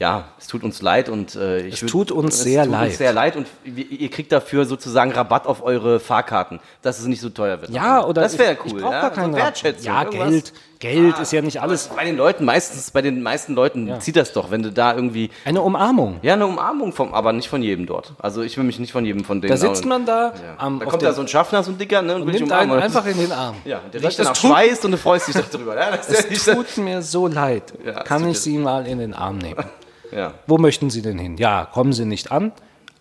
ja, 0.00 0.24
es 0.38 0.46
tut 0.48 0.64
uns 0.64 0.80
leid 0.82 1.08
und 1.10 1.36
äh, 1.36 1.60
ich 1.66 1.82
Es 1.82 1.90
tut 1.90 2.10
uns 2.10 2.34
es 2.34 2.42
sehr 2.42 2.64
tut 2.64 2.72
leid. 2.72 2.88
Uns 2.88 2.98
sehr 2.98 3.12
leid 3.12 3.36
und 3.36 3.46
ihr 3.64 4.08
kriegt 4.10 4.32
dafür 4.32 4.64
sozusagen 4.64 5.12
Rabatt 5.12 5.46
auf 5.46 5.62
eure 5.62 6.00
Fahrkarten, 6.00 6.58
dass 6.80 6.98
es 6.98 7.04
nicht 7.06 7.20
so 7.20 7.28
teuer 7.28 7.60
wird. 7.60 7.70
Ja, 7.70 8.02
oder 8.04 8.22
das 8.22 8.38
wäre 8.38 8.54
ich- 8.54 8.60
cool. 8.64 8.78
Ich 8.78 8.82
brauche 8.82 8.94
ja? 8.94 9.00
gar 9.02 9.10
keine 9.10 9.32
so 9.34 9.38
Wertschätzung. 9.38 9.84
Ja, 9.86 10.02
irgendwas. 10.04 10.28
Geld. 10.30 10.52
Geld 10.80 11.18
ist 11.18 11.30
ja 11.30 11.42
nicht 11.42 11.60
alles. 11.60 11.88
Bei 11.88 12.06
den 12.06 12.16
Leuten 12.16 12.46
meistens, 12.46 12.90
bei 12.90 13.02
den 13.02 13.22
meisten 13.22 13.52
Leuten 13.54 14.00
zieht 14.00 14.16
das 14.16 14.32
doch, 14.32 14.50
wenn 14.50 14.62
du 14.62 14.72
da 14.72 14.94
irgendwie 14.94 15.28
Eine 15.44 15.60
Umarmung. 15.60 16.18
ja 16.22 16.32
eine 16.32 16.46
Umarmung 16.46 16.94
vom, 16.94 17.12
aber 17.12 17.34
nicht 17.34 17.50
von 17.50 17.62
jedem 17.62 17.84
dort. 17.84 18.14
Also 18.18 18.40
ich 18.40 18.56
will 18.56 18.64
mich 18.64 18.78
nicht 18.78 18.90
von 18.92 19.04
jedem 19.04 19.22
von 19.24 19.42
denen. 19.42 19.50
Da 19.50 19.58
sitzt 19.58 19.84
man 19.84 20.06
da 20.06 20.28
Ja. 20.28 20.32
am, 20.56 20.78
da 20.78 20.86
kommt 20.86 21.02
da 21.02 21.12
so 21.12 21.20
ein 21.20 21.28
Schaffner, 21.28 21.62
so 21.62 21.72
ein 21.72 21.76
Dicker, 21.76 22.00
ne, 22.00 22.14
und, 22.14 22.24
will 22.24 22.32
dich 22.32 22.40
nimmt 22.40 22.52
einen 22.52 22.72
einfach 22.72 23.04
in 23.04 23.18
den 23.18 23.30
Arm. 23.32 23.56
ja, 23.66 23.80
der 23.92 24.02
riecht 24.02 24.18
dann 24.18 24.24
nach 24.24 24.32
das 24.32 24.40
tut- 24.40 24.50
Schweiß 24.50 24.82
und 24.86 24.92
du 24.92 24.96
freust 24.96 25.28
dich 25.28 25.34
doch 25.36 25.50
drüber. 25.50 25.76
Ja, 25.78 25.94
das 25.94 26.08
ja 26.10 26.18
Es 26.30 26.44
tut 26.46 26.78
mir 26.78 27.02
so 27.02 27.26
leid. 27.26 27.74
Ja, 27.84 28.02
Kann 28.02 28.26
ich 28.26 28.40
Sie 28.40 28.56
mal 28.56 28.86
in 28.86 29.00
den 29.00 29.12
Arm 29.12 29.36
nehmen? 29.36 29.62
ja. 30.12 30.34
Wo 30.46 30.58
möchten 30.58 30.90
Sie 30.90 31.02
denn 31.02 31.18
hin? 31.18 31.36
Ja, 31.36 31.66
kommen 31.66 31.92
Sie 31.92 32.04
nicht 32.04 32.32
an, 32.32 32.52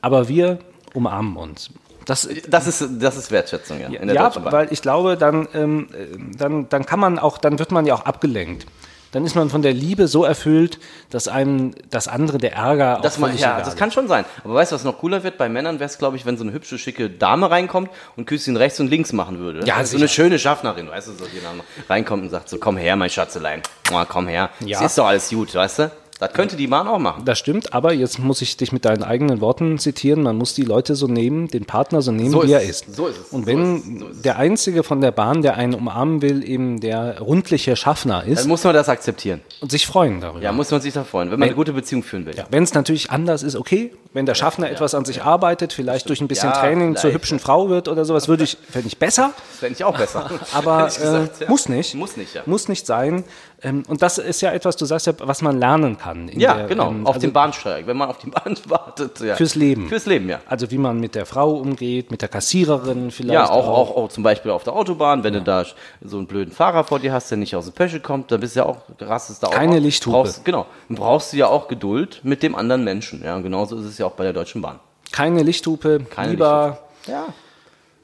aber 0.01 0.28
wir 0.28 0.60
umarmen 0.94 1.38
uns. 1.38 1.70
Das, 2.06 2.28
Das 2.48 2.66
ist, 2.66 2.84
das 3.00 3.18
ist 3.18 3.30
Wertschätzung, 3.30 3.80
ja, 3.80 3.88
in 3.88 4.08
der 4.08 4.16
ja, 4.16 4.32
weil 4.51 4.72
ich 4.72 4.82
glaube, 4.82 5.16
dann, 5.16 5.48
ähm, 5.54 5.89
äh, 5.94 6.38
dann, 6.38 6.68
dann 6.70 6.86
kann 6.86 7.00
man 7.00 7.20
auch, 7.20 7.38
dann 7.38 7.60
wird 7.60 7.72
man 7.72 7.86
ja 7.86 7.94
auch 7.94 8.06
abgelenkt. 8.06 8.66
Dann 9.12 9.25
ist 9.25 9.36
man 9.36 9.50
von 9.50 9.63
der 9.63 9.74
Liebe 9.74 10.08
so 10.08 10.24
erfüllt, 10.24 10.80
dass 11.10 11.28
einem 11.28 11.74
das 11.89 12.08
andere, 12.08 12.38
der 12.38 12.54
Ärger, 12.54 13.00
auch 13.00 13.01
Das, 13.01 13.18
man, 13.18 13.36
ja, 13.36 13.60
das 13.60 13.75
kann 13.75 13.92
schon 13.92 14.08
sein. 14.08 14.24
Aber 14.44 14.54
weißt 14.54 14.72
du, 14.72 14.75
was 14.75 14.84
noch 14.84 15.00
cooler 15.00 15.24
wird? 15.24 15.38
Bei 15.38 15.50
Männern 15.50 15.80
wäre 15.80 15.89
es, 15.89 15.98
glaube 15.98 16.16
ich, 16.18 16.28
wenn 16.28 16.38
so 16.38 16.44
eine 16.44 16.54
hübsche, 16.54 16.78
schicke 16.78 17.10
Dame 17.10 17.50
reinkommt 17.50 17.89
und 18.16 18.25
Küsschen 18.25 18.56
rechts 18.56 18.80
und 18.80 18.88
links 18.88 19.12
machen 19.12 19.39
würde. 19.39 19.66
Ja, 19.66 19.78
also 19.78 19.94
so 19.94 19.98
eine 19.98 20.08
schöne 20.08 20.38
Schaffnerin, 20.38 20.89
weißt 20.89 21.08
du, 21.08 21.12
so 21.13 21.25
die 21.25 21.42
dann 21.42 21.62
reinkommt 21.89 22.24
und 22.24 22.30
sagt 22.30 22.50
so, 22.50 22.60
komm 22.60 22.78
her, 22.78 22.96
mein 22.96 23.10
Schatzelein, 23.10 23.63
komm 24.10 24.28
her. 24.28 24.51
Ja. 24.60 24.78
Es 24.78 24.86
ist 24.86 24.98
doch 24.98 25.08
alles 25.08 25.30
gut, 25.30 25.56
weißt 25.56 25.80
du? 25.80 25.92
Das 26.19 26.33
könnte 26.33 26.57
die 26.57 26.67
Bahn 26.67 26.85
auch 26.89 26.99
machen. 26.99 27.23
Das 27.23 27.39
stimmt, 27.39 27.73
aber 27.73 27.93
jetzt 27.93 28.19
muss 28.19 28.41
ich 28.41 28.57
dich 28.57 28.73
mit 28.73 28.83
deinen 28.83 29.03
eigenen 29.03 29.39
Worten 29.39 29.77
zitieren. 29.79 30.21
Man 30.21 30.35
muss 30.38 30.53
die 30.53 30.63
Leute 30.63 30.95
so 30.95 31.07
nehmen, 31.07 31.47
den 31.47 31.63
Partner 31.63 32.01
so 32.01 32.11
nehmen, 32.11 32.31
So 32.31 32.43
wie 32.43 32.47
ist 32.47 32.51
er 32.51 32.61
ist. 32.61 32.95
So 32.95 33.07
ist 33.07 33.17
es. 33.19 33.27
Und 33.31 33.43
So 33.43 33.47
wenn 33.47 33.75
ist 33.77 33.85
es. 33.85 34.17
So 34.17 34.21
der 34.23 34.38
Einzige 34.38 34.83
von 34.83 34.99
der 34.99 35.11
Bahn, 35.11 35.41
der 35.41 35.55
einen 35.55 35.73
umarmen 35.75 36.21
will, 36.21 36.43
eben 36.47 36.81
der 36.81 37.21
rundliche 37.21 37.77
Schaffner 37.77 38.25
ist 38.25 38.41
Dann 38.41 38.49
muss 38.49 38.63
man 38.65 38.73
das 38.73 38.89
akzeptieren. 38.89 39.39
und 39.61 39.71
sich 39.71 39.88
freuen 39.88 40.19
darüber. 40.19 40.43
Ja, 40.43 40.51
muss 40.51 40.69
man 40.71 40.81
sich 40.81 40.93
da 40.93 41.05
freuen, 41.05 41.31
wenn 41.31 41.39
man 41.39 41.47
eine 41.47 41.55
gute 41.55 41.71
Beziehung 41.71 42.03
führen 42.03 42.25
will. 42.25 42.35
Ja, 42.35 42.45
wenn 42.51 42.63
es 42.63 42.73
natürlich 42.73 43.09
anders 43.11 43.41
ist, 43.41 43.55
okay, 43.55 43.93
Wenn 44.12 44.25
der 44.25 44.34
Schaffner 44.34 44.70
etwas 44.70 44.96
an 44.96 45.06
sich 45.06 45.24
arbeitet, 45.24 45.72
vielleicht 45.72 46.10
durch 46.10 46.20
ein 46.20 46.28
bisschen 46.28 46.50
Ja, 46.50 46.60
Training 46.60 46.96
zur 46.96 47.01
vielleicht, 47.01 47.16
hübschen 47.16 47.39
Frau 47.39 47.70
wird 47.70 47.88
oder 47.88 48.06
sowas, 48.06 48.28
würde 48.28 48.44
ich, 48.44 48.58
fände 48.70 48.88
ich 48.88 48.98
besser. 48.98 49.34
Fände 49.60 49.75
ich 49.75 49.84
auch 49.84 49.98
besser. 49.98 50.30
Aber 50.54 50.88
ich 50.88 50.98
gesagt, 50.98 51.42
äh, 51.42 51.50
muss 51.50 51.70
nicht. 51.70 51.94
Muss 51.96 52.18
nicht. 52.18 52.48
Muss 52.48 52.68
nicht 52.68 52.88
sein. 52.88 53.24
Ähm, 53.62 53.84
und 53.88 54.01
das 54.01 54.18
ist 54.18 54.42
ja 54.42 54.51
etwas, 54.51 54.78
du 54.78 54.86
sagst 54.86 55.08
ja, 55.08 55.13
was 55.20 55.42
man 55.42 55.60
lernen 55.60 55.98
kann. 55.98 56.30
Ja, 56.34 56.56
der, 56.56 56.68
genau, 56.68 56.89
ähm, 56.89 57.06
auf 57.06 57.16
also 57.16 57.28
den 57.28 57.34
Bahnsteig, 57.34 57.88
wenn 57.88 57.98
man 57.98 58.10
auf 58.10 58.18
die 58.20 58.30
Bahn 58.30 58.56
wartet. 58.68 59.18
Fürs 59.18 59.56
Leben. 59.56 59.89
Fürs 59.89 60.06
Leben, 60.06 60.30
ja. 60.30 60.39
Also 60.48 60.72
wie 60.72 60.78
man 60.78 61.00
mit 61.00 61.16
der 61.16 61.25
Frau 61.25 61.51
umgeht, 61.51 62.10
mit 62.10 62.22
der 62.22 62.30
Kassiererin 62.30 63.12
vielleicht. 63.12 63.34
Ja, 63.34 63.50
auch, 63.50 63.68
auch, 63.68 63.96
auch 63.96 64.10
zum 64.10 64.24
Beispiel 64.24 64.51
auf 64.51 64.63
der 64.63 64.74
Autobahn, 64.74 65.24
wenn 65.24 65.34
du 65.34 65.42
da 65.42 65.66
so 66.01 66.18
einen 66.18 66.28
blöden 66.28 66.54
Fahrer 66.54 66.84
vor 66.84 67.00
dir 67.00 67.12
hast, 67.12 67.30
der 67.32 67.38
nicht 67.38 67.56
aus 67.56 67.66
der 67.66 67.74
Pösche 67.74 68.00
kommt, 68.00 68.32
dann 68.32 68.39
bist 68.39 68.56
du 68.56 68.62
ja 68.62 68.66
auch, 68.66 68.78
rastest 69.00 69.44
da 69.44 69.48
auch. 69.48 69.51
Keine. 69.51 69.80
Lichthupe. 69.80 70.18
Brauchst, 70.18 70.46
genau. 70.46 70.66
Dann 70.88 70.98
brauchst 70.98 71.34
du 71.34 71.38
ja 71.38 71.48
auch 71.48 71.68
Geduld 71.68 72.22
mit 72.24 72.44
dem 72.44 72.56
anderen 72.56 72.84
Menschen. 72.84 73.24
Ja, 73.24 73.39
genauso 73.39 73.78
ist 73.78 73.86
es 73.86 73.98
ja 74.00 74.06
auch 74.06 74.13
bei 74.13 74.24
der 74.24 74.34
Deutschen 74.34 74.62
Bahn. 74.62 74.79
Keine 75.12 75.44
Lichthupe, 75.44 76.01
Keine 76.10 76.32
lieber 76.32 76.79
Ja. 77.08 77.34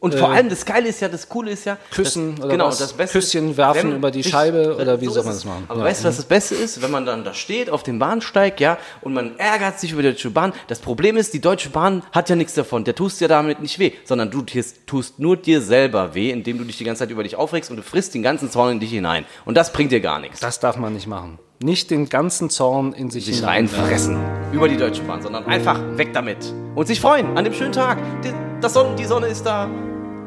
Und 0.05 0.13
vor 0.13 0.29
allem 0.29 0.49
das 0.49 0.65
Geile 0.65 0.89
ist 0.89 0.99
ja, 0.99 1.07
das 1.07 1.27
Coole 1.27 1.49
ist 1.51 1.65
ja. 1.65 1.77
Küssen 1.89 2.35
das, 2.35 2.45
oder 2.45 2.51
genau, 2.51 2.67
was? 2.67 2.77
das 2.77 2.93
Beste 2.93 3.17
Küsschen 3.17 3.57
werfen 3.57 3.95
über 3.95 4.11
die 4.11 4.23
Scheibe 4.23 4.77
oder 4.79 5.01
wie 5.01 5.05
so 5.05 5.13
soll 5.13 5.23
man 5.23 5.33
das 5.33 5.45
machen? 5.45 5.65
Aber 5.67 5.79
Ja. 5.79 5.85
weißt 5.85 6.03
du, 6.03 6.07
was 6.09 6.17
das 6.17 6.25
Beste 6.25 6.53
ist? 6.53 6.79
Wenn 6.83 6.91
man 6.91 7.07
dann 7.07 7.23
da 7.23 7.33
steht 7.33 7.71
auf 7.71 7.81
dem 7.81 7.97
Bahnsteig, 7.97 8.59
ja, 8.59 8.77
und 9.01 9.13
man 9.13 9.39
ärgert 9.39 9.79
sich 9.79 9.93
über 9.93 10.03
die 10.03 10.09
Deutsche 10.09 10.29
Bahn. 10.29 10.53
Das 10.67 10.77
Problem 10.77 11.17
ist, 11.17 11.33
die 11.33 11.41
Deutsche 11.41 11.69
Bahn 11.69 12.03
hat 12.11 12.29
ja 12.29 12.35
nichts 12.35 12.53
davon. 12.53 12.83
Der 12.83 12.93
tust 12.93 13.19
dir 13.19 13.27
damit 13.27 13.61
nicht 13.61 13.79
weh, 13.79 13.93
sondern 14.03 14.29
du 14.29 14.43
tust 14.85 15.17
nur 15.17 15.37
dir 15.37 15.59
selber 15.61 16.13
weh, 16.13 16.29
indem 16.29 16.59
du 16.59 16.65
dich 16.65 16.77
die 16.77 16.83
ganze 16.83 16.99
Zeit 16.99 17.09
über 17.09 17.23
dich 17.23 17.35
aufregst 17.35 17.71
und 17.71 17.77
du 17.77 17.81
frisst 17.81 18.13
den 18.13 18.21
ganzen 18.21 18.51
Zorn 18.51 18.73
in 18.73 18.79
dich 18.79 18.91
hinein. 18.91 19.25
Und 19.43 19.55
das 19.55 19.73
bringt 19.73 19.91
dir 19.91 20.01
gar 20.01 20.19
nichts. 20.19 20.39
Das 20.39 20.59
darf 20.59 20.77
man 20.77 20.93
nicht 20.93 21.07
machen. 21.07 21.39
Nicht 21.63 21.89
den 21.89 22.09
ganzen 22.09 22.49
Zorn 22.49 22.91
in 22.91 23.09
sich, 23.09 23.25
sich 23.25 23.41
reinfressen 23.43 24.17
über 24.51 24.67
die 24.67 24.75
Deutsche 24.75 25.01
Bahn, 25.03 25.21
sondern 25.21 25.45
einfach 25.45 25.79
weg 25.95 26.09
damit. 26.13 26.53
Und 26.75 26.85
sich 26.87 26.99
freuen 26.99 27.37
an 27.37 27.45
dem 27.45 27.53
schönen 27.53 27.71
Tag. 27.71 27.97
Die, 28.23 28.31
das 28.59 28.73
Sonne, 28.73 28.95
die 28.97 29.05
Sonne 29.05 29.27
ist 29.27 29.45
da. 29.45 29.69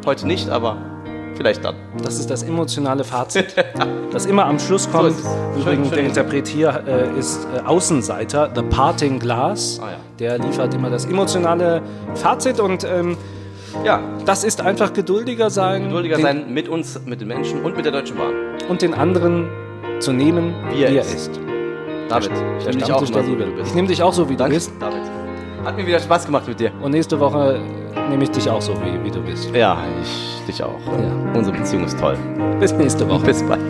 Heute 0.07 0.27
nicht, 0.27 0.49
aber 0.49 0.79
vielleicht 1.37 1.63
dann. 1.67 1.75
Das 2.03 2.19
ist 2.19 2.31
das 2.31 2.43
emotionale 2.45 3.05
Fazit, 3.05 3.55
das 4.11 4.25
immer 4.25 4.47
am 4.47 4.59
Schluss 4.59 4.91
kommt. 4.91 5.15
Schön, 5.17 5.61
Übrigens, 5.61 5.91
der 5.91 5.99
Interpret 6.05 6.49
hier 6.49 6.83
äh, 6.87 7.19
ist 7.19 7.47
äh, 7.55 7.61
Außenseiter, 7.61 8.51
The 8.55 8.63
Parting 8.63 9.19
Glass. 9.19 9.81
Ah, 9.83 9.91
ja. 9.91 9.97
Der 10.19 10.39
liefert 10.39 10.73
immer 10.73 10.89
das 10.89 11.05
emotionale 11.05 11.83
Fazit 12.15 12.59
und 12.59 12.85
ähm, 12.85 13.19
Ja, 13.85 14.01
das 14.25 14.45
ist 14.45 14.63
einfach 14.63 14.95
geduldiger 14.95 15.51
sein, 15.51 15.85
geduldiger 15.85 16.19
sein 16.19 16.55
mit 16.55 16.69
uns, 16.69 16.99
mit 17.05 17.21
den 17.21 17.29
Menschen 17.29 17.63
und 17.63 17.77
mit 17.77 17.85
der 17.85 17.93
Deutschen 17.93 18.17
Bahn. 18.17 18.33
und 18.71 18.81
den 18.81 18.95
anderen 18.95 19.49
zu 20.01 20.13
nehmen, 20.13 20.55
Wie 20.71 20.83
er 20.83 20.91
wie 20.91 20.97
er 20.97 21.03
ist. 21.03 21.15
ist. 21.15 21.41
David, 22.09 22.31
ich 22.59 22.65
Der 22.65 22.73
nehme 22.75 22.85
dich 22.85 22.93
auch 22.93 23.05
so, 23.05 23.15
wie 23.15 23.37
du 23.37 23.45
Ich 23.45 23.55
bist. 23.57 23.75
nehme 23.75 23.89
dich 23.89 24.03
auch 24.03 24.13
so, 24.13 24.29
wie 24.29 24.37
Danke, 24.37 24.51
du 24.55 24.57
bist. 24.57 24.73
David. 24.81 25.03
Hat 25.65 25.77
mir 25.77 25.87
wieder 25.87 25.99
Spaß 26.01 26.25
gemacht 26.27 26.47
mit 26.49 26.59
dir. 26.61 26.71
Und 26.81 26.93
nächste 26.93 27.19
Woche 27.21 27.61
nehme 28.09 28.23
ich 28.25 28.31
dich 28.31 28.49
auch 28.49 28.63
so, 28.63 28.73
wie, 28.83 29.05
wie 29.05 29.11
du 29.11 29.21
bist. 29.21 29.55
Ja, 29.55 29.77
ich 30.01 30.43
dich 30.47 30.63
auch. 30.63 30.79
Ja. 30.87 31.39
Unsere 31.39 31.57
Beziehung 31.57 31.85
ist 31.85 31.99
toll. 31.99 32.17
Bis 32.61 32.73
nächste 32.73 33.09
Woche. 33.09 33.27
Bis 33.27 33.43
bald. 33.43 33.61